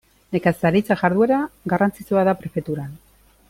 [0.35, 1.39] Nekazaritza jarduera
[1.75, 3.01] garrantzitsua da prefeturan.